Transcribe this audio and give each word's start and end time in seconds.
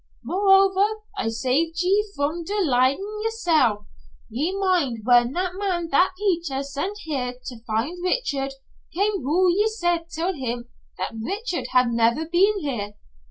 Moreover, 0.23 1.01
I 1.15 1.27
saved 1.27 1.83
ye 1.83 2.11
from 2.15 2.43
dour 2.43 2.59
lyin' 2.65 2.97
yersel'. 3.23 3.85
Ye 4.31 4.51
mind 4.57 5.01
whan 5.05 5.31
that 5.33 5.53
man 5.53 5.89
that 5.91 6.13
Peter 6.17 6.63
sent 6.63 6.97
here 7.03 7.35
to 7.45 7.63
find 7.65 8.01
Richard 8.03 8.53
came, 8.95 9.21
hoo 9.21 9.47
ye 9.51 9.67
said 9.67 10.09
till 10.09 10.33
him 10.33 10.67
that 10.97 11.13
Richard 11.13 11.67
had 11.73 11.89
never 11.89 12.25
been 12.27 12.61
here? 12.61 12.93